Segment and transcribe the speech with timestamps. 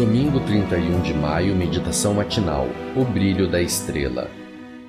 [0.00, 2.66] Domingo 31 de maio, meditação matinal.
[2.96, 4.30] O brilho da estrela.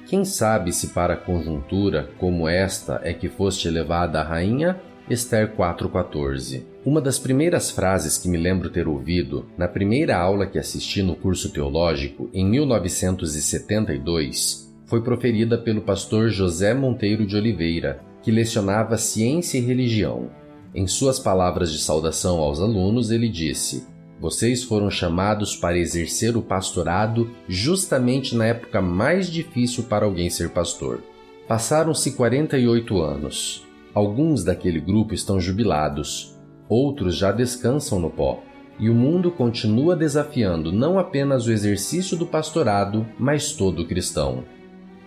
[0.07, 4.79] Quem sabe se para conjuntura como esta é que foste elevada a rainha?
[5.09, 6.65] Esther 4:14.
[6.85, 11.17] Uma das primeiras frases que me lembro ter ouvido na primeira aula que assisti no
[11.17, 19.57] curso teológico em 1972 foi proferida pelo pastor José Monteiro de Oliveira, que lecionava ciência
[19.57, 20.29] e religião.
[20.73, 23.90] Em suas palavras de saudação aos alunos, ele disse:
[24.21, 30.51] vocês foram chamados para exercer o pastorado justamente na época mais difícil para alguém ser
[30.51, 31.01] pastor.
[31.47, 33.65] Passaram-se 48 anos.
[33.95, 36.39] Alguns daquele grupo estão jubilados,
[36.69, 38.43] outros já descansam no pó.
[38.79, 44.43] E o mundo continua desafiando não apenas o exercício do pastorado, mas todo cristão.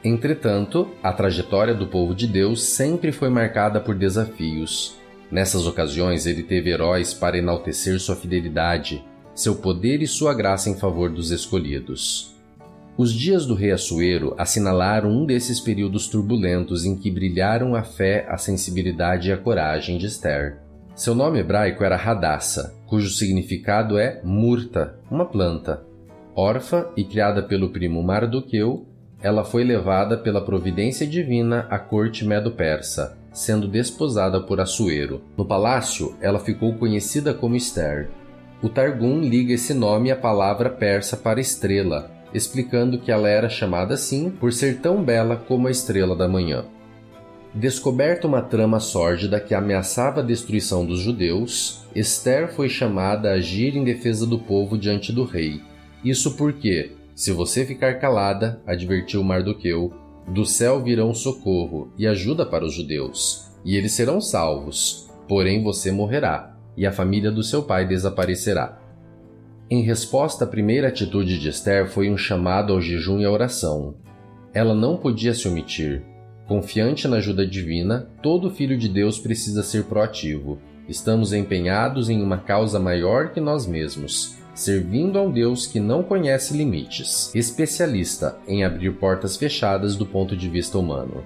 [0.02, 4.96] Entretanto, a trajetória do povo de Deus sempre foi marcada por desafios,
[5.30, 9.04] Nessas ocasiões, ele teve heróis para enaltecer sua fidelidade,
[9.34, 12.34] seu poder e sua graça em favor dos escolhidos.
[12.96, 18.24] Os dias do rei Assuero assinalaram um desses períodos turbulentos em que brilharam a fé,
[18.28, 20.58] a sensibilidade e a coragem de Esther.
[20.94, 25.82] Seu nome hebraico era Hadassah, cujo significado é murta, uma planta.
[26.36, 28.86] Órfã e criada pelo primo Mardoqueu,
[29.20, 35.20] ela foi levada pela providência divina à corte medo-persa, sendo desposada por Assuero.
[35.36, 38.08] No palácio, ela ficou conhecida como Esther.
[38.62, 43.92] O Targum liga esse nome à palavra persa para estrela, explicando que ela era chamada
[43.92, 46.64] assim por ser tão bela como a estrela da manhã.
[47.52, 53.76] Descoberta uma trama sórdida que ameaçava a destruição dos judeus, Esther foi chamada a agir
[53.76, 55.60] em defesa do povo diante do rei.
[56.04, 59.92] Isso porque, se você ficar calada, advertiu Mardoqueu,
[60.26, 65.08] do céu virão socorro e ajuda para os judeus, e eles serão salvos.
[65.28, 68.78] Porém você morrerá, e a família do seu pai desaparecerá.
[69.70, 73.94] Em resposta à primeira atitude de Esther foi um chamado ao jejum e à oração.
[74.52, 76.02] Ela não podia se omitir.
[76.46, 80.58] Confiante na ajuda divina, todo filho de Deus precisa ser proativo.
[80.86, 86.02] Estamos empenhados em uma causa maior que nós mesmos servindo a um Deus que não
[86.02, 91.24] conhece limites, especialista em abrir portas fechadas do ponto de vista humano.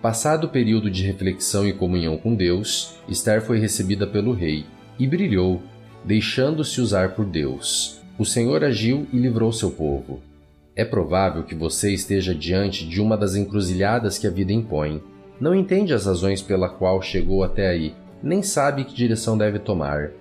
[0.00, 4.64] Passado o período de reflexão e comunhão com Deus, Esther foi recebida pelo rei
[4.98, 5.60] e brilhou,
[6.02, 8.00] deixando-se usar por Deus.
[8.18, 10.22] O Senhor agiu e livrou seu povo.
[10.74, 15.02] É provável que você esteja diante de uma das encruzilhadas que a vida impõe.
[15.38, 20.12] Não entende as razões pela qual chegou até aí, nem sabe que direção deve tomar.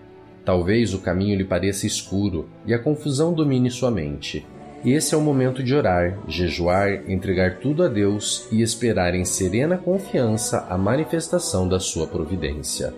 [0.46, 4.46] Talvez o caminho lhe pareça escuro e a confusão domine sua mente.
[4.86, 9.78] Esse é o momento de orar, jejuar, entregar tudo a Deus e esperar em serena
[9.78, 12.94] confiança a manifestação da sua providência.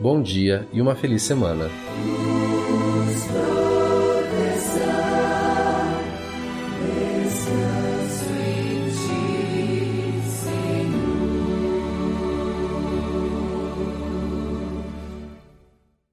[0.00, 1.70] Bom dia e uma feliz semana.